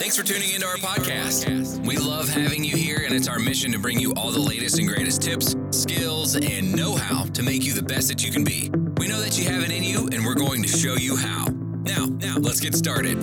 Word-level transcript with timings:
Thanks 0.00 0.16
for 0.16 0.22
tuning 0.22 0.54
into 0.54 0.66
our 0.66 0.76
podcast. 0.76 1.86
We 1.86 1.98
love 1.98 2.26
having 2.26 2.64
you 2.64 2.74
here, 2.74 3.02
and 3.04 3.14
it's 3.14 3.28
our 3.28 3.38
mission 3.38 3.70
to 3.72 3.78
bring 3.78 4.00
you 4.00 4.14
all 4.14 4.30
the 4.30 4.40
latest 4.40 4.78
and 4.78 4.88
greatest 4.88 5.20
tips, 5.20 5.54
skills, 5.72 6.36
and 6.36 6.74
know 6.74 6.96
how 6.96 7.24
to 7.24 7.42
make 7.42 7.64
you 7.64 7.74
the 7.74 7.82
best 7.82 8.08
that 8.08 8.24
you 8.24 8.32
can 8.32 8.42
be. 8.42 8.70
We 8.96 9.08
know 9.08 9.20
that 9.20 9.38
you 9.38 9.44
have 9.50 9.62
it 9.62 9.70
in 9.70 9.84
you, 9.84 10.08
and 10.10 10.24
we're 10.24 10.36
going 10.36 10.62
to 10.62 10.68
show 10.68 10.94
you 10.94 11.16
how. 11.16 11.48
Now, 11.82 12.06
now, 12.06 12.36
let's 12.38 12.60
get 12.60 12.74
started. 12.74 13.18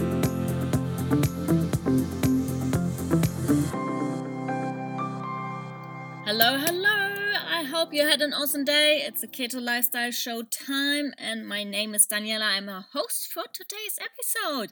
Hello, 6.28 6.60
hello. 6.60 7.08
I 7.50 7.64
hope 7.64 7.92
you 7.92 8.06
had 8.06 8.22
an 8.22 8.34
awesome 8.34 8.66
day. 8.66 9.02
It's 9.04 9.24
a 9.24 9.28
Keto 9.28 9.60
Lifestyle 9.60 10.12
Show 10.12 10.44
time, 10.44 11.12
and 11.18 11.48
my 11.48 11.64
name 11.64 11.96
is 11.96 12.06
Daniela. 12.06 12.56
I'm 12.56 12.70
a 12.70 12.86
host 12.94 13.34
for 13.34 13.46
today's 13.52 13.98
episode. 14.00 14.70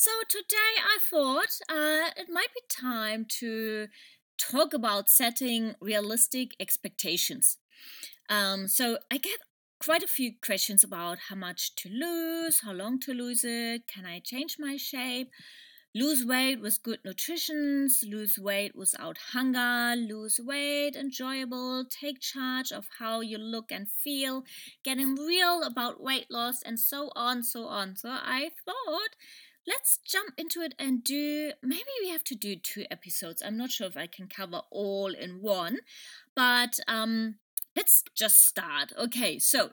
So, 0.00 0.10
today 0.30 0.72
I 0.82 0.96
thought 1.10 1.60
uh, 1.68 2.08
it 2.16 2.28
might 2.30 2.54
be 2.54 2.62
time 2.70 3.26
to 3.40 3.88
talk 4.38 4.72
about 4.72 5.10
setting 5.10 5.74
realistic 5.78 6.52
expectations. 6.58 7.58
Um, 8.30 8.66
so, 8.66 8.96
I 9.10 9.18
get 9.18 9.40
quite 9.78 10.02
a 10.02 10.06
few 10.06 10.32
questions 10.42 10.82
about 10.82 11.18
how 11.28 11.36
much 11.36 11.74
to 11.82 11.90
lose, 11.90 12.60
how 12.60 12.72
long 12.72 12.98
to 13.00 13.12
lose 13.12 13.44
it, 13.44 13.86
can 13.88 14.06
I 14.06 14.20
change 14.20 14.56
my 14.58 14.78
shape? 14.78 15.28
lose 15.94 16.24
weight 16.24 16.60
with 16.60 16.82
good 16.82 17.00
nutrition, 17.04 17.88
lose 18.06 18.38
weight 18.38 18.76
without 18.76 19.18
hunger, 19.32 19.96
lose 19.96 20.38
weight 20.42 20.94
enjoyable, 20.94 21.84
take 21.84 22.20
charge 22.20 22.70
of 22.70 22.86
how 22.98 23.20
you 23.20 23.36
look 23.36 23.72
and 23.72 23.88
feel, 23.90 24.44
getting 24.84 25.16
real 25.16 25.62
about 25.64 26.00
weight 26.00 26.30
loss, 26.30 26.62
and 26.62 26.78
so 26.78 27.10
on, 27.16 27.42
so 27.42 27.66
on. 27.66 27.96
So 27.96 28.08
I 28.10 28.50
thought 28.64 29.16
let's 29.66 29.98
jump 30.04 30.34
into 30.36 30.60
it 30.62 30.74
and 30.78 31.04
do 31.04 31.52
maybe 31.62 31.90
we 32.02 32.08
have 32.08 32.24
to 32.24 32.34
do 32.34 32.56
two 32.56 32.84
episodes. 32.90 33.42
I'm 33.44 33.56
not 33.56 33.70
sure 33.70 33.86
if 33.86 33.96
I 33.96 34.06
can 34.06 34.26
cover 34.26 34.62
all 34.70 35.14
in 35.14 35.40
one, 35.40 35.78
but 36.34 36.80
um 36.88 37.36
let's 37.76 38.02
just 38.14 38.44
start. 38.44 38.92
Okay, 38.98 39.38
so 39.38 39.70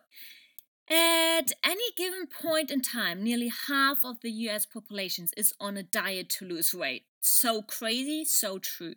at 0.90 1.52
any 1.64 1.92
given 1.98 2.28
point 2.28 2.72
in 2.72 2.82
time, 2.82 3.24
nearly 3.24 3.52
half 3.68 3.98
of 4.06 4.22
the 4.22 4.32
US 4.32 4.66
population 4.66 5.28
is 5.36 5.54
on 5.60 5.76
a 5.76 5.84
diet 5.84 6.30
to 6.38 6.46
lose 6.46 6.74
weight. 6.74 7.07
So 7.30 7.62
crazy, 7.62 8.24
so 8.26 8.58
true. 8.58 8.96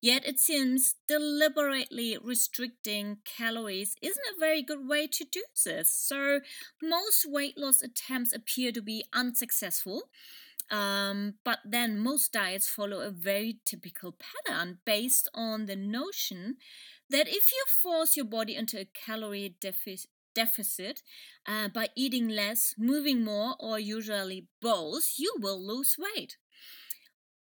Yet 0.00 0.26
it 0.26 0.38
seems 0.38 0.94
deliberately 1.08 2.18
restricting 2.22 3.18
calories 3.24 3.96
isn't 4.02 4.36
a 4.36 4.38
very 4.38 4.62
good 4.62 4.86
way 4.86 5.06
to 5.06 5.24
do 5.24 5.42
this. 5.64 5.90
So 5.90 6.40
most 6.82 7.26
weight 7.26 7.56
loss 7.56 7.82
attempts 7.82 8.34
appear 8.34 8.70
to 8.72 8.82
be 8.82 9.04
unsuccessful. 9.12 10.10
Um, 10.70 11.34
but 11.44 11.58
then 11.64 11.98
most 11.98 12.32
diets 12.32 12.68
follow 12.68 13.00
a 13.00 13.10
very 13.10 13.58
typical 13.64 14.12
pattern 14.12 14.78
based 14.84 15.28
on 15.34 15.66
the 15.66 15.76
notion 15.76 16.56
that 17.08 17.26
if 17.28 17.50
you 17.52 17.64
force 17.82 18.16
your 18.16 18.26
body 18.26 18.54
into 18.54 18.78
a 18.80 18.84
calorie 18.84 19.56
deficit, 19.60 20.10
deficit 20.34 21.02
uh, 21.46 21.68
by 21.68 21.88
eating 21.96 22.28
less, 22.28 22.74
moving 22.78 23.24
more, 23.24 23.56
or 23.58 23.80
usually 23.80 24.46
both, 24.62 25.14
you 25.18 25.34
will 25.40 25.60
lose 25.64 25.96
weight. 25.98 26.36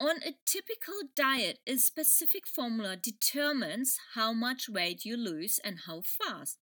On 0.00 0.16
a 0.24 0.34
typical 0.44 0.94
diet, 1.14 1.60
a 1.68 1.76
specific 1.76 2.48
formula 2.48 2.96
determines 2.96 3.98
how 4.14 4.32
much 4.32 4.68
weight 4.68 5.04
you 5.04 5.16
lose 5.16 5.60
and 5.62 5.80
how 5.86 6.02
fast. 6.02 6.58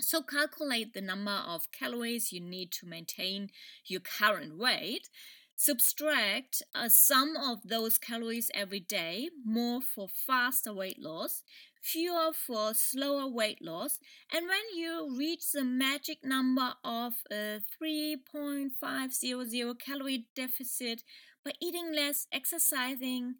So, 0.00 0.22
calculate 0.22 0.92
the 0.92 1.00
number 1.00 1.30
of 1.46 1.70
calories 1.70 2.32
you 2.32 2.40
need 2.40 2.72
to 2.72 2.86
maintain 2.86 3.50
your 3.86 4.00
current 4.00 4.58
weight. 4.58 5.08
Subtract 5.54 6.64
a 6.74 6.90
sum 6.90 7.36
of 7.36 7.60
those 7.62 7.96
calories 7.96 8.50
every 8.52 8.80
day, 8.80 9.30
more 9.44 9.80
for 9.80 10.08
faster 10.08 10.74
weight 10.74 10.98
loss, 10.98 11.44
fewer 11.80 12.32
for 12.32 12.74
slower 12.74 13.28
weight 13.28 13.62
loss. 13.62 14.00
And 14.32 14.48
when 14.48 14.76
you 14.76 15.14
reach 15.16 15.52
the 15.52 15.62
magic 15.62 16.24
number 16.24 16.74
of 16.82 17.12
uh, 17.30 17.60
a 17.60 17.60
3.500 17.80 19.78
calorie 19.78 20.26
deficit 20.34 21.04
by 21.44 21.52
eating 21.60 21.92
less, 21.94 22.26
exercising 22.32 23.36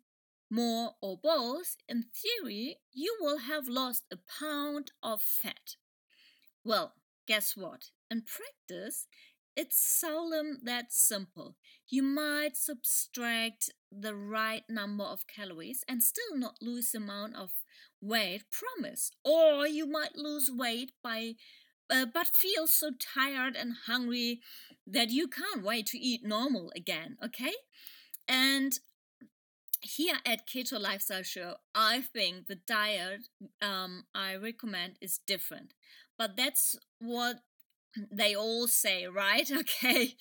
more, 0.51 0.93
or 1.01 1.19
both, 1.23 1.77
in 1.89 2.05
theory, 2.05 2.77
you 2.93 3.17
will 3.21 3.39
have 3.39 3.67
lost 3.67 4.05
a 4.13 4.19
pound 4.39 4.93
of 5.03 5.21
fat. 5.21 5.77
Well, 6.65 6.95
guess 7.27 7.57
what? 7.57 7.91
In 8.11 8.23
practice, 8.23 9.07
it's 9.57 9.79
seldom 9.79 10.59
that 10.65 10.93
simple. 10.93 11.57
You 11.89 12.03
might 12.03 12.57
subtract 12.57 13.71
the 13.91 14.15
right 14.15 14.65
number 14.69 15.05
of 15.05 15.27
calories 15.27 15.85
and 15.89 16.03
still 16.03 16.37
not 16.37 16.57
lose 16.61 16.91
the 16.91 16.99
amount 16.99 17.37
of 17.37 17.51
weight 18.01 18.43
promise 18.51 19.11
or 19.25 19.67
you 19.67 19.87
might 19.87 20.17
lose 20.17 20.51
weight 20.53 20.93
by 21.03 21.35
uh, 21.91 22.07
but 22.13 22.27
feel 22.27 22.67
so 22.67 22.91
tired 22.99 23.57
and 23.57 23.75
hungry 23.87 24.41
that 24.87 25.11
you 25.11 25.29
can't 25.29 25.63
wait 25.63 25.87
to 25.87 25.99
eat 25.99 26.21
normal 26.25 26.71
again 26.77 27.17
okay 27.25 27.53
and 28.29 28.79
here 29.81 30.17
at 30.25 30.47
keto 30.47 30.81
lifestyle 30.81 31.23
show 31.23 31.55
i 31.75 32.01
think 32.01 32.47
the 32.47 32.55
diet 32.67 33.29
um, 33.61 34.05
i 34.15 34.35
recommend 34.35 34.95
is 35.01 35.19
different 35.27 35.75
but 36.17 36.37
that's 36.37 36.77
what 36.99 37.41
they 38.11 38.35
all 38.35 38.67
say 38.67 39.07
right 39.07 39.51
okay 39.57 40.15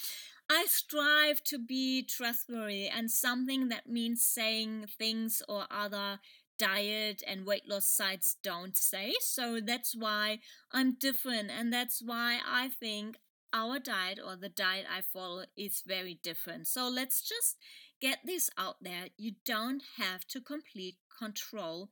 I 0.49 0.65
strive 0.67 1.41
to 1.45 1.57
be 1.57 2.03
trustworthy, 2.03 2.87
and 2.87 3.09
something 3.09 3.69
that 3.69 3.87
means 3.87 4.25
saying 4.25 4.87
things 4.97 5.41
or 5.47 5.65
other 5.71 6.19
diet 6.59 7.23
and 7.25 7.45
weight 7.45 7.67
loss 7.67 7.87
sites 7.87 8.35
don't 8.43 8.75
say. 8.75 9.13
So 9.21 9.59
that's 9.59 9.95
why 9.95 10.39
I'm 10.71 10.93
different, 10.93 11.49
and 11.49 11.71
that's 11.71 12.01
why 12.03 12.39
I 12.45 12.69
think 12.69 13.17
our 13.53 13.79
diet 13.79 14.19
or 14.23 14.35
the 14.35 14.49
diet 14.49 14.85
I 14.91 15.01
follow 15.01 15.45
is 15.55 15.81
very 15.85 16.19
different. 16.21 16.67
So 16.67 16.89
let's 16.89 17.21
just 17.21 17.57
get 18.03 18.19
this 18.25 18.49
out 18.57 18.75
there. 18.81 19.05
You 19.17 19.31
don't 19.45 19.81
have 19.97 20.27
to 20.27 20.41
complete 20.41 20.97
control 21.17 21.89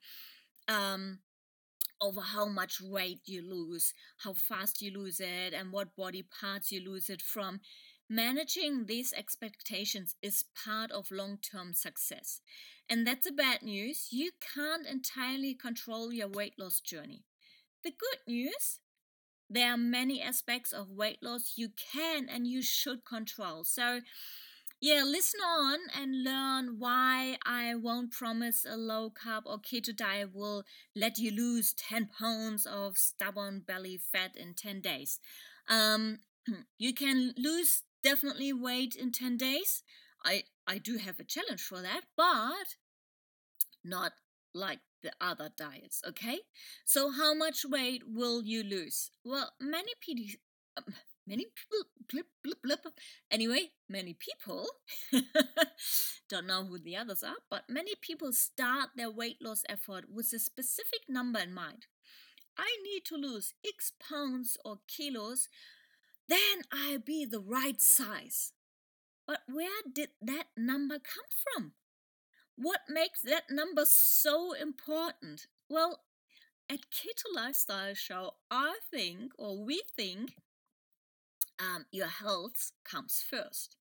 um, 0.67 1.19
over 2.01 2.19
how 2.19 2.47
much 2.47 2.81
weight 2.81 3.22
you 3.25 3.41
lose, 3.41 3.94
how 4.17 4.33
fast 4.33 4.81
you 4.81 4.91
lose 4.91 5.22
it, 5.22 5.53
and 5.53 5.72
what 5.72 5.95
body 5.95 6.23
parts 6.23 6.69
you 6.69 6.81
lose 6.83 7.09
it 7.09 7.22
from. 7.22 7.61
Managing 8.09 8.88
these 8.88 9.13
expectations 9.13 10.16
is 10.22 10.44
part 10.66 10.91
of 10.91 11.11
long 11.11 11.38
term 11.38 11.73
success. 11.73 12.41
And 12.89 13.07
that's 13.07 13.25
the 13.25 13.31
bad 13.31 13.61
news. 13.61 14.09
You 14.11 14.31
can't 14.53 14.85
entirely 14.85 15.53
control 15.53 16.11
your 16.11 16.28
weight 16.28 16.55
loss 16.59 16.81
journey. 16.81 17.23
The 17.85 17.91
good 17.91 18.19
news 18.28 18.79
there 19.53 19.72
are 19.72 19.78
many 19.78 20.22
aspects 20.22 20.72
of 20.72 20.91
weight 20.91 21.17
loss 21.22 21.55
you 21.57 21.72
can 21.93 22.29
and 22.29 22.47
you 22.47 22.61
should 22.61 23.03
control. 23.03 23.66
So, 23.66 23.99
yeah, 24.81 25.03
listen 25.05 25.39
on 25.41 25.77
and 25.95 26.23
learn 26.23 26.79
why 26.79 27.37
I 27.45 27.75
won't 27.75 28.11
promise 28.11 28.65
a 28.67 28.75
low 28.75 29.11
carb 29.11 29.43
or 29.45 29.59
keto 29.59 29.95
diet 29.95 30.33
will 30.33 30.63
let 30.95 31.19
you 31.19 31.31
lose 31.31 31.73
10 31.73 32.09
pounds 32.19 32.65
of 32.65 32.97
stubborn 32.97 33.61
belly 33.65 33.99
fat 34.11 34.35
in 34.35 34.55
10 34.55 34.81
days. 34.81 35.19
Um, 35.69 36.19
you 36.79 36.95
can 36.95 37.35
lose 37.37 37.83
definitely 38.03 38.51
weight 38.51 38.95
in 38.95 39.11
10 39.11 39.37
days. 39.37 39.83
I, 40.25 40.43
I 40.65 40.79
do 40.79 40.97
have 40.97 41.19
a 41.19 41.23
challenge 41.23 41.61
for 41.61 41.83
that, 41.83 42.01
but 42.17 42.75
not 43.83 44.13
like 44.53 44.79
the 45.03 45.11
other 45.21 45.49
diets, 45.55 46.01
okay? 46.07 46.39
So 46.85 47.11
how 47.11 47.35
much 47.35 47.65
weight 47.65 48.03
will 48.07 48.43
you 48.43 48.63
lose? 48.63 49.11
Well, 49.23 49.51
many 49.59 49.91
people 49.99 50.25
um, 50.77 50.95
many 51.27 51.45
blip, 52.09 52.27
blip, 52.43 52.61
blip. 52.63 52.85
anyway, 53.29 53.71
many 53.89 54.13
people 54.13 54.67
don't 56.29 56.47
know 56.47 56.65
who 56.65 56.79
the 56.79 56.95
others 56.95 57.23
are, 57.23 57.37
but 57.49 57.63
many 57.69 57.93
people 58.01 58.34
start 58.34 58.90
their 58.96 59.11
weight 59.11 59.41
loss 59.41 59.63
effort 59.69 60.05
with 60.13 60.34
a 60.34 60.40
specific 60.40 61.01
number 61.07 61.40
in 61.40 61.53
mind. 61.53 61.85
I 62.57 62.78
need 62.84 63.05
to 63.05 63.16
lose 63.16 63.53
X 63.66 63.93
pounds 63.99 64.57
or 64.66 64.79
kilos, 64.87 65.47
then 66.28 66.63
I'll 66.72 66.99
be 66.99 67.25
the 67.25 67.40
right 67.40 67.81
size. 67.81 68.53
But 69.28 69.41
where 69.47 69.81
did 69.91 70.09
that 70.22 70.47
number 70.57 70.96
come 70.96 71.25
from? 71.43 71.73
What 72.55 72.81
makes 72.90 73.22
that 73.22 73.46
number 73.49 73.85
so 73.85 74.53
important? 74.53 75.47
Well, 75.69 76.01
at 76.69 76.90
Keto 76.91 77.34
Lifestyle 77.34 77.93
Show, 77.93 78.31
I 78.49 78.79
think, 78.91 79.31
or 79.37 79.63
we 79.63 79.81
think, 79.96 80.35
um, 81.61 81.85
your 81.91 82.08
health 82.08 82.73
comes 82.84 83.23
first. 83.29 83.78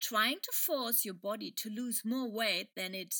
Trying 0.00 0.38
to 0.42 0.52
force 0.52 1.04
your 1.04 1.14
body 1.14 1.52
to 1.56 1.70
lose 1.70 2.02
more 2.04 2.30
weight 2.30 2.70
than 2.76 2.94
it 2.94 3.14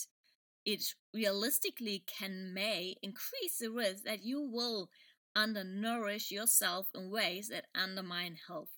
it 0.64 0.94
realistically 1.12 2.04
can 2.06 2.52
may 2.54 2.96
increase 3.02 3.58
the 3.60 3.70
risk 3.70 4.04
that 4.04 4.24
you 4.24 4.40
will 4.40 4.90
undernourish 5.36 6.30
yourself 6.30 6.88
in 6.94 7.10
ways 7.10 7.48
that 7.48 7.66
undermine 7.74 8.36
health. 8.48 8.70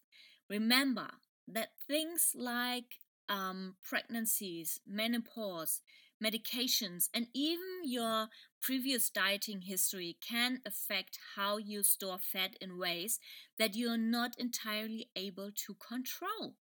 Remember 0.49 1.09
that 1.49 1.71
things 1.87 2.33
like 2.35 3.01
um, 3.29 3.77
pregnancies, 3.85 4.81
menopause, 4.87 5.81
medications, 6.23 7.09
and 7.15 7.29
even 7.35 7.83
your 7.85 8.29
previous 8.61 9.11
dieting 9.11 9.63
history 9.63 10.17
can 10.21 10.61
affect 10.67 11.19
how 11.37 11.57
you 11.59 11.83
store 11.83 12.19
fat 12.19 12.57
in 12.61 12.79
ways 12.79 13.19
that 13.59 13.77
you're 13.77 13.99
not 13.99 14.35
entirely 14.39 15.11
able 15.17 15.51
to 15.67 15.75
control. 15.75 16.57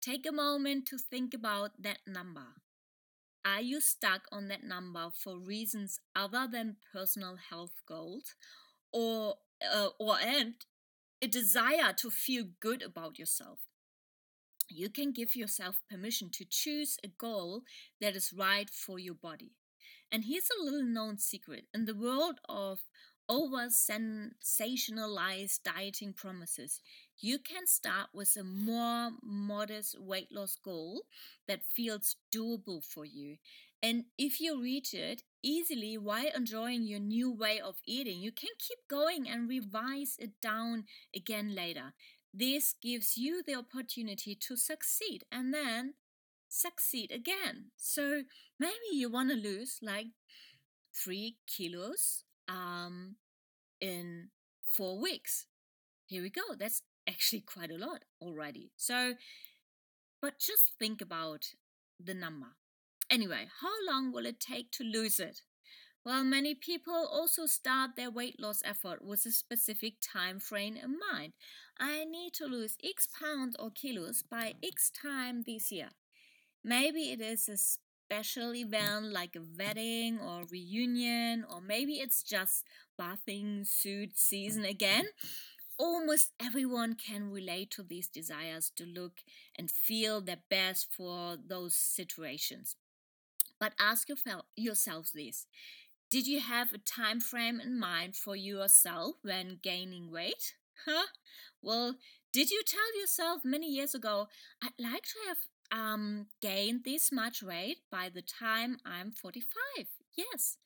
Take 0.00 0.26
a 0.26 0.32
moment 0.32 0.86
to 0.88 0.98
think 0.98 1.34
about 1.34 1.82
that 1.82 1.98
number. 2.06 2.62
Are 3.44 3.60
you 3.62 3.80
stuck 3.80 4.26
on 4.32 4.48
that 4.48 4.64
number 4.64 5.10
for 5.10 5.38
reasons 5.38 6.00
other 6.14 6.46
than 6.50 6.76
personal 6.92 7.36
health 7.36 7.82
goals 7.86 8.34
or 8.92 9.36
uh, 9.72 9.90
or 9.98 10.18
and 10.20 10.54
a 11.22 11.28
desire 11.28 11.92
to 11.94 12.10
feel 12.10 12.46
good 12.60 12.82
about 12.82 13.18
yourself? 13.18 13.65
You 14.68 14.90
can 14.90 15.12
give 15.12 15.36
yourself 15.36 15.80
permission 15.90 16.30
to 16.32 16.44
choose 16.48 16.96
a 17.04 17.08
goal 17.08 17.62
that 18.00 18.16
is 18.16 18.32
right 18.32 18.68
for 18.70 18.98
your 18.98 19.14
body. 19.14 19.52
And 20.12 20.24
here's 20.24 20.48
a 20.50 20.62
little 20.62 20.84
known 20.84 21.18
secret 21.18 21.66
in 21.74 21.84
the 21.84 21.94
world 21.94 22.40
of 22.48 22.80
over 23.28 23.66
sensationalized 23.68 25.62
dieting 25.64 26.12
promises, 26.12 26.80
you 27.18 27.38
can 27.40 27.66
start 27.66 28.08
with 28.14 28.36
a 28.36 28.44
more 28.44 29.10
modest 29.22 29.96
weight 30.00 30.28
loss 30.30 30.56
goal 30.62 31.02
that 31.48 31.64
feels 31.64 32.16
doable 32.32 32.84
for 32.84 33.04
you. 33.04 33.36
And 33.82 34.04
if 34.16 34.40
you 34.40 34.60
reach 34.62 34.94
it 34.94 35.22
easily 35.42 35.98
while 35.98 36.30
enjoying 36.34 36.84
your 36.84 37.00
new 37.00 37.30
way 37.32 37.60
of 37.60 37.76
eating, 37.84 38.20
you 38.20 38.32
can 38.32 38.50
keep 38.58 38.78
going 38.88 39.28
and 39.28 39.48
revise 39.48 40.16
it 40.18 40.40
down 40.40 40.84
again 41.14 41.54
later. 41.54 41.94
This 42.38 42.74
gives 42.82 43.16
you 43.16 43.42
the 43.42 43.54
opportunity 43.54 44.34
to 44.34 44.56
succeed 44.56 45.24
and 45.32 45.54
then 45.54 45.94
succeed 46.50 47.10
again. 47.10 47.70
So 47.78 48.24
maybe 48.60 48.92
you 48.92 49.10
want 49.10 49.30
to 49.30 49.36
lose 49.36 49.78
like 49.80 50.08
three 50.94 51.38
kilos 51.46 52.24
um, 52.46 53.16
in 53.80 54.28
four 54.68 55.00
weeks. 55.00 55.46
Here 56.04 56.20
we 56.20 56.28
go. 56.28 56.42
That's 56.58 56.82
actually 57.08 57.40
quite 57.40 57.70
a 57.70 57.78
lot 57.78 58.04
already. 58.20 58.70
So, 58.76 59.14
but 60.20 60.38
just 60.38 60.74
think 60.78 61.00
about 61.00 61.46
the 61.98 62.14
number. 62.14 62.48
Anyway, 63.10 63.48
how 63.62 63.72
long 63.90 64.12
will 64.12 64.26
it 64.26 64.40
take 64.40 64.70
to 64.72 64.84
lose 64.84 65.18
it? 65.18 65.40
Well, 66.06 66.22
many 66.22 66.54
people 66.54 67.08
also 67.12 67.46
start 67.46 67.96
their 67.96 68.12
weight 68.12 68.38
loss 68.38 68.62
effort 68.64 69.04
with 69.04 69.26
a 69.26 69.32
specific 69.32 69.94
time 70.00 70.38
frame 70.38 70.76
in 70.76 71.00
mind. 71.10 71.32
I 71.80 72.04
need 72.04 72.32
to 72.34 72.46
lose 72.46 72.78
X 72.80 73.08
pounds 73.20 73.56
or 73.58 73.72
kilos 73.72 74.22
by 74.22 74.54
X 74.62 74.88
time 74.88 75.42
this 75.44 75.72
year. 75.72 75.88
Maybe 76.62 77.10
it 77.10 77.20
is 77.20 77.48
a 77.48 77.56
special 77.56 78.54
event 78.54 79.06
like 79.12 79.34
a 79.34 79.42
wedding 79.58 80.20
or 80.20 80.44
reunion, 80.48 81.44
or 81.52 81.60
maybe 81.60 81.94
it's 81.94 82.22
just 82.22 82.64
bathing 82.96 83.64
suit 83.64 84.16
season 84.16 84.64
again. 84.64 85.06
Almost 85.76 86.30
everyone 86.40 86.94
can 86.94 87.32
relate 87.32 87.72
to 87.72 87.82
these 87.82 88.06
desires 88.08 88.70
to 88.76 88.84
look 88.84 89.22
and 89.58 89.68
feel 89.70 90.20
their 90.20 90.42
best 90.48 90.86
for 90.96 91.36
those 91.36 91.74
situations. 91.74 92.76
But 93.58 93.72
ask 93.80 94.08
yourself 94.56 95.10
this 95.12 95.46
Did 96.10 96.26
you 96.26 96.40
have 96.40 96.72
a 96.72 96.78
time 96.78 97.20
frame 97.20 97.60
in 97.60 97.78
mind 97.78 98.16
for 98.16 98.36
yourself 98.36 99.16
when 99.22 99.58
gaining 99.62 100.10
weight? 100.10 100.54
Huh? 100.84 101.06
Well, 101.62 101.96
did 102.32 102.50
you 102.50 102.62
tell 102.64 103.00
yourself 103.00 103.42
many 103.44 103.68
years 103.68 103.94
ago, 103.94 104.28
I'd 104.62 104.78
like 104.78 105.02
to 105.04 105.18
have 105.28 105.38
um, 105.72 106.26
gained 106.40 106.84
this 106.84 107.10
much 107.10 107.42
weight 107.42 107.78
by 107.90 108.08
the 108.08 108.22
time 108.22 108.78
I'm 108.84 109.10
45? 109.10 109.86
Yes, 110.16 110.58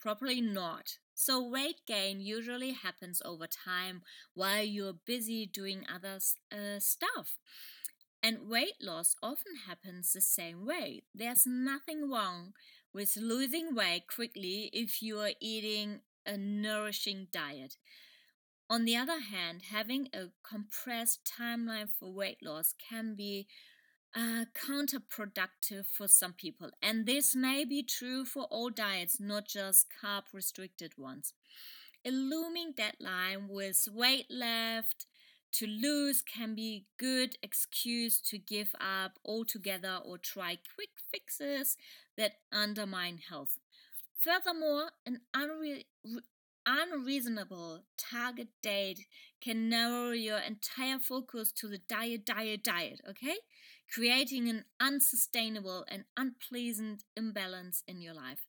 probably 0.00 0.40
not. 0.40 0.98
So, 1.14 1.42
weight 1.46 1.80
gain 1.86 2.20
usually 2.20 2.72
happens 2.72 3.22
over 3.24 3.46
time 3.46 4.02
while 4.34 4.62
you're 4.62 4.94
busy 5.06 5.46
doing 5.46 5.84
other 5.92 6.18
uh, 6.52 6.78
stuff. 6.80 7.36
And 8.22 8.48
weight 8.48 8.80
loss 8.80 9.16
often 9.22 9.56
happens 9.66 10.12
the 10.12 10.20
same 10.20 10.64
way. 10.66 11.02
There's 11.14 11.46
nothing 11.46 12.08
wrong 12.10 12.54
with 12.92 13.16
losing 13.16 13.74
weight 13.74 14.04
quickly 14.06 14.70
if 14.72 15.02
you 15.02 15.18
are 15.20 15.32
eating 15.40 16.00
a 16.26 16.36
nourishing 16.36 17.28
diet. 17.32 17.76
On 18.70 18.84
the 18.84 18.96
other 18.96 19.20
hand, 19.20 19.62
having 19.70 20.08
a 20.12 20.26
compressed 20.42 21.20
timeline 21.38 21.88
for 21.88 22.12
weight 22.12 22.38
loss 22.42 22.74
can 22.90 23.14
be 23.14 23.46
uh, 24.14 24.44
counterproductive 24.54 25.86
for 25.86 26.08
some 26.08 26.32
people. 26.32 26.70
And 26.82 27.06
this 27.06 27.34
may 27.34 27.64
be 27.64 27.82
true 27.82 28.24
for 28.24 28.44
all 28.44 28.70
diets, 28.70 29.18
not 29.20 29.46
just 29.46 29.86
carb 30.02 30.24
restricted 30.32 30.92
ones. 30.98 31.32
A 32.04 32.10
looming 32.10 32.74
deadline 32.76 33.48
with 33.48 33.88
weight 33.92 34.26
left 34.30 35.06
to 35.52 35.66
lose 35.66 36.22
can 36.22 36.54
be 36.54 36.86
good 36.98 37.36
excuse 37.42 38.20
to 38.20 38.38
give 38.38 38.74
up 38.80 39.12
altogether 39.24 39.98
or 40.04 40.18
try 40.18 40.58
quick 40.74 40.90
fixes 41.10 41.76
that 42.18 42.32
undermine 42.52 43.20
health. 43.30 43.58
Furthermore, 44.18 44.90
an 45.06 45.20
unre- 45.34 45.84
unreasonable 46.66 47.84
target 47.96 48.48
date 48.62 49.06
can 49.40 49.68
narrow 49.70 50.10
your 50.10 50.38
entire 50.38 50.98
focus 50.98 51.52
to 51.52 51.68
the 51.68 51.78
diet, 51.78 52.26
diet, 52.26 52.62
diet, 52.62 53.00
okay? 53.08 53.36
Creating 53.92 54.48
an 54.50 54.64
unsustainable 54.78 55.84
and 55.88 56.04
unpleasant 56.16 57.04
imbalance 57.16 57.82
in 57.88 58.02
your 58.02 58.14
life. 58.14 58.46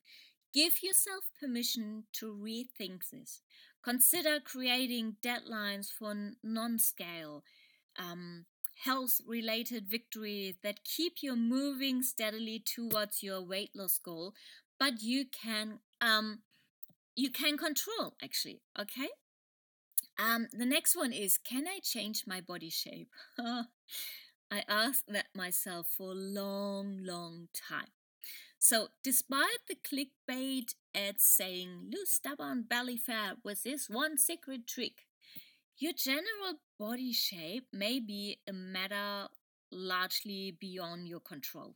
Give 0.54 0.74
yourself 0.84 1.26
permission 1.40 2.06
to 2.14 2.34
rethink 2.34 3.10
this. 3.12 3.42
Consider 3.84 4.40
creating 4.44 5.18
deadlines 5.24 5.88
for 5.92 6.14
non 6.44 6.80
scale, 6.80 7.44
um, 7.98 8.46
health 8.84 9.22
related 9.28 9.88
victories 9.90 10.56
that 10.64 10.84
keep 10.84 11.22
you 11.22 11.36
moving 11.36 12.02
steadily 12.02 12.64
towards 12.64 13.22
your 13.24 13.42
weight 13.42 13.72
loss 13.76 13.98
goal, 13.98 14.34
but 14.80 15.02
you 15.02 15.26
can 15.26 15.80
um, 16.02 16.40
you 17.16 17.30
can 17.30 17.58
control 17.58 18.16
actually 18.24 18.62
okay? 18.80 19.10
Um 20.18 20.48
the 20.52 20.66
next 20.66 20.96
one 20.96 21.14
is 21.14 21.38
can 21.38 21.66
i 21.68 21.80
change 21.84 22.24
my 22.26 22.42
body 22.42 22.70
shape? 22.70 23.10
I 24.52 24.64
asked 24.68 25.06
that 25.08 25.28
myself 25.36 25.88
for 25.96 26.12
a 26.12 26.16
long 26.16 27.00
long 27.04 27.50
time. 27.54 27.92
So 28.58 28.90
despite 29.04 29.62
the 29.68 29.76
clickbait 29.76 30.74
ads 30.96 31.24
saying 31.24 31.92
lose 31.94 32.10
stubborn 32.10 32.64
belly 32.64 32.98
fat 32.98 33.38
with 33.44 33.64
this 33.64 33.90
one 33.90 34.18
secret 34.18 34.68
trick 34.68 35.06
your 35.80 35.94
general 35.94 36.60
body 36.78 37.12
shape 37.14 37.68
may 37.74 38.00
be 38.00 38.40
a 38.48 38.54
matter 38.54 39.28
largely 39.72 40.56
beyond 40.60 41.08
your 41.08 41.20
control 41.20 41.76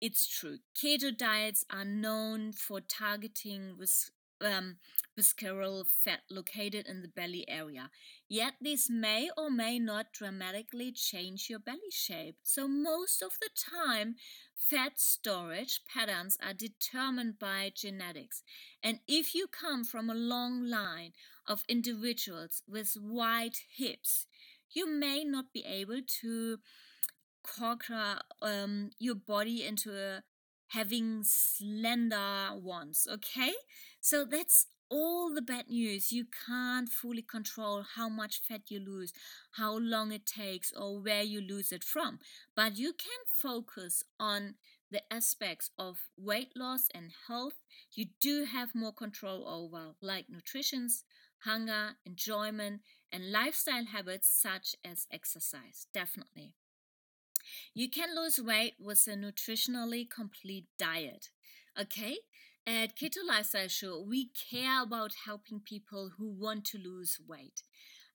it's 0.00 0.26
true. 0.26 0.58
Keto 0.76 1.16
diets 1.16 1.64
are 1.70 1.84
known 1.84 2.52
for 2.52 2.80
targeting 2.80 3.76
um, 4.40 4.76
visceral 5.16 5.84
fat 5.84 6.20
located 6.30 6.86
in 6.86 7.02
the 7.02 7.08
belly 7.08 7.44
area. 7.48 7.90
Yet, 8.28 8.54
this 8.60 8.90
may 8.90 9.30
or 9.36 9.50
may 9.50 9.78
not 9.78 10.12
dramatically 10.12 10.92
change 10.92 11.48
your 11.48 11.58
belly 11.58 11.90
shape. 11.90 12.36
So, 12.42 12.66
most 12.66 13.22
of 13.22 13.38
the 13.40 13.50
time, 13.54 14.16
fat 14.56 14.92
storage 14.96 15.80
patterns 15.86 16.36
are 16.42 16.54
determined 16.54 17.38
by 17.38 17.72
genetics. 17.74 18.42
And 18.82 19.00
if 19.06 19.34
you 19.34 19.46
come 19.46 19.84
from 19.84 20.10
a 20.10 20.14
long 20.14 20.66
line 20.68 21.12
of 21.46 21.64
individuals 21.68 22.62
with 22.68 22.96
wide 23.00 23.56
hips, 23.76 24.26
you 24.70 24.88
may 24.90 25.24
not 25.24 25.52
be 25.52 25.64
able 25.64 26.00
to 26.20 26.58
conquer 27.44 28.18
um, 28.42 28.90
your 28.98 29.14
body 29.14 29.64
into 29.64 29.92
a 29.92 30.22
having 30.68 31.22
slender 31.24 32.50
ones, 32.54 33.06
okay? 33.10 33.52
So 34.00 34.24
that's 34.24 34.66
all 34.90 35.34
the 35.34 35.42
bad 35.42 35.68
news. 35.68 36.12
You 36.12 36.26
can't 36.46 36.88
fully 36.88 37.22
control 37.22 37.84
how 37.96 38.08
much 38.08 38.40
fat 38.46 38.62
you 38.68 38.80
lose, 38.80 39.12
how 39.52 39.76
long 39.78 40.12
it 40.12 40.26
takes, 40.26 40.72
or 40.72 41.00
where 41.00 41.22
you 41.22 41.40
lose 41.40 41.72
it 41.72 41.84
from. 41.84 42.18
But 42.54 42.76
you 42.78 42.92
can 42.92 43.20
focus 43.26 44.02
on 44.18 44.54
the 44.90 45.02
aspects 45.12 45.70
of 45.78 45.98
weight 46.16 46.52
loss 46.56 46.88
and 46.94 47.10
health 47.26 47.54
you 47.94 48.06
do 48.20 48.44
have 48.44 48.74
more 48.74 48.92
control 48.92 49.46
over, 49.48 49.94
like 50.00 50.28
nutrition, 50.28 50.88
hunger, 51.38 51.96
enjoyment, 52.04 52.82
and 53.12 53.30
lifestyle 53.30 53.84
habits 53.86 54.28
such 54.28 54.74
as 54.84 55.06
exercise. 55.12 55.86
Definitely. 55.92 56.54
You 57.74 57.90
can 57.90 58.14
lose 58.14 58.40
weight 58.40 58.74
with 58.78 59.06
a 59.06 59.16
nutritionally 59.16 60.08
complete 60.08 60.66
diet. 60.78 61.30
Okay? 61.80 62.18
At 62.66 62.96
Keto 62.96 63.18
Lifestyle 63.26 63.68
Show, 63.68 64.00
we 64.00 64.30
care 64.50 64.82
about 64.82 65.12
helping 65.26 65.60
people 65.60 66.12
who 66.16 66.28
want 66.28 66.64
to 66.66 66.78
lose 66.78 67.18
weight. 67.26 67.62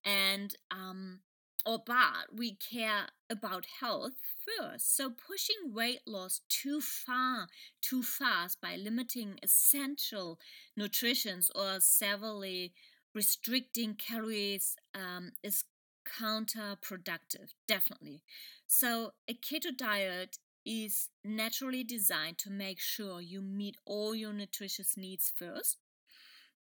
And 0.04 0.56
um, 0.72 1.20
or 1.66 1.82
but 1.86 2.34
we 2.34 2.56
care 2.56 3.08
about 3.30 3.66
health 3.80 4.14
first. 4.46 4.96
So 4.96 5.10
pushing 5.10 5.74
weight 5.74 6.00
loss 6.08 6.42
too 6.50 6.82
far, 6.82 7.48
too 7.82 8.02
fast 8.02 8.62
by 8.62 8.76
limiting 8.76 9.40
essential 9.44 10.40
nutrition 10.76 11.42
or 11.54 11.80
severely 11.80 12.74
restricting 13.14 13.96
calories 13.96 14.76
um, 14.96 15.32
is 15.44 15.66
counterproductive, 16.08 17.54
definitely. 17.68 18.24
So 18.70 19.14
a 19.28 19.34
keto 19.34 19.76
diet 19.76 20.38
is 20.66 21.10
naturally 21.26 21.84
designed 21.84 22.38
to 22.40 22.52
make 22.52 22.80
sure 22.80 23.20
you 23.20 23.42
meet 23.42 23.78
all 23.86 24.14
your 24.14 24.32
nutritious 24.34 24.96
needs 24.96 25.32
first 25.36 25.78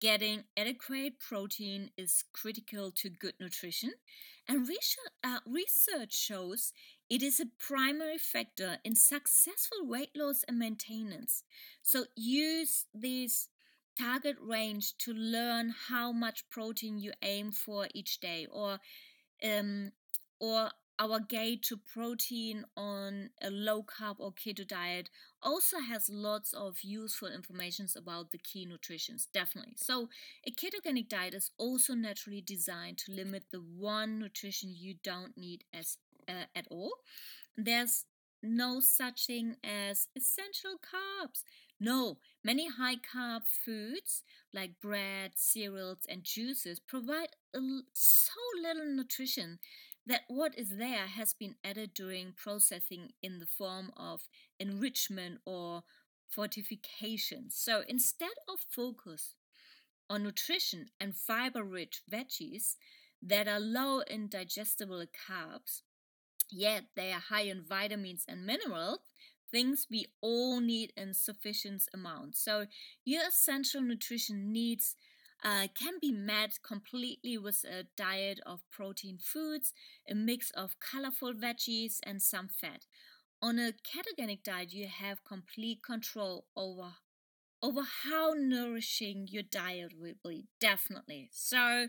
Getting 0.02 0.46
adequate 0.58 1.20
protein 1.20 1.92
is 1.98 2.24
critical 2.34 2.92
to 2.92 3.10
good 3.10 3.36
nutrition, 3.40 3.94
and 4.48 4.68
research, 4.68 5.10
uh, 5.24 6.08
shows 6.10 6.74
it 7.10 7.22
is 7.24 7.40
a 7.40 7.46
primary 7.60 8.18
factor 8.18 8.80
in 8.84 8.96
successful 8.96 9.80
weight 9.88 10.12
loss 10.16 10.44
and 10.48 10.60
maintenance. 10.60 11.44
So, 11.84 12.06
use 12.16 12.86
this 12.94 13.50
target 14.00 14.38
range 14.42 14.98
to 15.00 15.14
learn 15.14 15.74
how 15.90 16.12
much 16.12 16.50
protein 16.50 16.98
you 16.98 17.14
aim 17.22 17.52
for 17.52 17.88
each 17.94 18.20
day, 18.20 18.48
or 18.52 18.80
um, 19.44 19.92
or 20.40 20.72
our 21.02 21.20
gate 21.20 21.64
to 21.64 21.78
protein 21.78 22.64
on 22.78 23.32
a 23.42 23.50
low 23.50 23.82
carb 23.82 24.18
or 24.20 24.32
keto 24.32 24.66
diet 24.68 25.10
also 25.42 25.80
has 25.80 26.08
lots 26.12 26.54
of 26.54 26.78
useful 26.84 27.28
information 27.28 27.88
about 27.98 28.30
the 28.32 28.38
key 28.38 28.66
nutrients 28.66 29.26
definitely. 29.34 29.74
So 29.78 30.10
a 30.46 30.52
ketogenic 30.52 31.10
diet 31.10 31.34
is 31.34 31.50
also 31.58 31.96
naturally 31.96 32.42
designed 32.42 33.00
to 33.00 33.12
limit 33.12 33.46
the 33.52 33.62
one 33.62 34.20
nutrition 34.20 34.76
you 34.78 34.94
don't 35.04 35.36
need 35.36 35.64
as 35.74 35.98
uh, 36.30 36.46
at 36.56 36.68
all. 36.70 36.92
There's 37.58 38.06
no 38.44 38.80
such 38.80 39.26
thing 39.26 39.56
as 39.64 40.08
essential 40.16 40.76
carbs. 40.80 41.44
No, 41.80 42.18
many 42.44 42.70
high 42.70 42.98
carb 42.98 43.42
foods 43.66 44.22
like 44.54 44.80
bread, 44.80 45.32
cereals, 45.36 46.06
and 46.08 46.24
juices 46.24 46.80
provide 46.80 47.30
so 47.94 48.40
little 48.62 48.86
nutrition 48.86 49.58
that 50.08 50.22
what 50.28 50.58
is 50.58 50.78
there 50.78 51.08
has 51.08 51.34
been 51.34 51.56
added 51.64 51.94
during 51.94 52.34
processing 52.36 53.12
in 53.22 53.40
the 53.40 53.46
form 53.46 53.92
of 53.96 54.28
enrichment 54.60 55.40
or 55.46 55.84
fortification. 56.28 57.50
So 57.50 57.84
instead 57.88 58.32
of 58.48 58.60
focus 58.60 59.36
on 60.10 60.24
nutrition 60.24 60.88
and 61.00 61.16
fiber 61.16 61.64
rich 61.64 62.02
veggies 62.12 62.76
that 63.22 63.48
are 63.48 63.60
low 63.60 64.00
in 64.00 64.28
digestible 64.28 65.06
carbs, 65.06 65.82
yet 66.50 66.86
they 66.96 67.12
are 67.12 67.20
high 67.20 67.44
in 67.44 67.64
vitamins 67.64 68.26
and 68.28 68.46
minerals, 68.46 69.00
things 69.52 69.88
we 69.92 70.08
all 70.22 70.60
need 70.60 70.94
in 70.96 71.14
sufficient 71.14 71.84
amounts. 71.94 72.44
So 72.44 72.66
your 73.06 73.24
essential 73.28 73.82
nutrition 73.82 74.52
needs 74.52 74.96
uh, 75.44 75.68
can 75.76 75.94
be 76.02 76.12
met 76.12 76.60
completely 76.64 77.38
with 77.38 77.64
a 77.66 77.86
diet 77.98 78.40
of 78.46 78.62
protein 78.72 79.18
foods, 79.20 79.74
a 80.10 80.16
mix 80.16 80.52
of 80.52 80.76
colorful 80.80 81.34
veggies, 81.34 81.98
and 82.04 82.22
some 82.22 82.48
fat. 82.50 82.86
On 83.42 83.58
a 83.60 83.74
ketogenic 83.74 84.44
diet, 84.44 84.74
you 84.74 84.88
have 84.88 85.24
complete 85.24 85.82
control 85.84 86.46
over 86.56 86.94
over 87.64 87.82
how 88.04 88.34
nourishing 88.36 89.28
your 89.30 89.44
diet 89.44 89.94
will 89.98 90.16
be. 90.24 90.48
Definitely. 90.60 91.30
So 91.32 91.88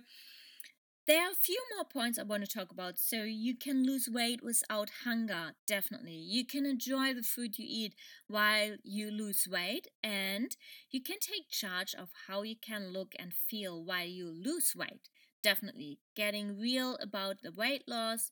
there 1.07 1.23
are 1.27 1.31
a 1.33 1.35
few 1.35 1.61
more 1.75 1.85
points 1.85 2.19
I 2.19 2.23
want 2.23 2.45
to 2.45 2.51
talk 2.59 2.71
about. 2.71 2.99
So, 2.99 3.25
you 3.25 3.57
can 3.57 3.85
lose 3.85 4.09
weight 4.11 4.41
without 4.43 4.91
hunger, 5.05 5.55
definitely. 5.67 6.15
You 6.17 6.47
can 6.47 6.65
enjoy 6.67 7.13
the 7.15 7.23
food 7.23 7.59
you 7.59 7.67
eat 7.69 7.95
while 8.29 8.77
you 8.85 9.11
lose 9.11 9.47
weight, 9.51 9.89
and 10.03 10.57
you 10.91 11.03
can 11.03 11.19
take 11.21 11.51
charge 11.51 11.95
of 11.95 12.11
how 12.29 12.43
you 12.43 12.57
can 12.57 12.93
look 12.93 13.15
and 13.19 13.33
feel 13.35 13.83
while 13.85 14.07
you 14.07 14.29
lose 14.31 14.75
weight, 14.77 15.09
definitely. 15.43 15.99
Getting 16.15 16.59
real 16.59 16.97
about 17.03 17.43
the 17.43 17.53
weight 17.53 17.85
loss, 17.89 18.31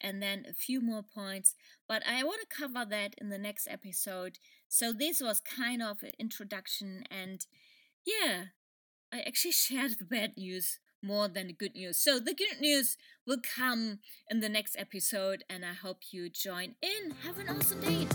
and 0.00 0.22
then 0.22 0.44
a 0.48 0.54
few 0.54 0.80
more 0.80 1.02
points. 1.02 1.54
But 1.88 2.02
I 2.06 2.24
want 2.24 2.40
to 2.42 2.56
cover 2.56 2.84
that 2.84 3.14
in 3.18 3.30
the 3.30 3.38
next 3.38 3.68
episode. 3.70 4.38
So, 4.68 4.92
this 4.92 5.20
was 5.20 5.40
kind 5.40 5.82
of 5.82 6.02
an 6.02 6.12
introduction, 6.18 7.04
and 7.10 7.46
yeah, 8.06 8.46
I 9.12 9.20
actually 9.20 9.52
shared 9.66 9.98
the 9.98 10.04
bad 10.04 10.36
news 10.36 10.78
more 11.02 11.28
than 11.28 11.48
the 11.48 11.52
good 11.52 11.74
news. 11.74 11.98
So 11.98 12.18
the 12.18 12.34
good 12.34 12.60
news 12.60 12.96
will 13.26 13.38
come 13.42 13.98
in 14.30 14.40
the 14.40 14.48
next 14.48 14.76
episode, 14.78 15.44
and 15.48 15.64
I 15.64 15.74
hope 15.74 15.98
you 16.10 16.28
join 16.28 16.74
in. 16.82 17.14
Have 17.24 17.38
an 17.38 17.48
awesome 17.48 17.80
day. 17.80 18.06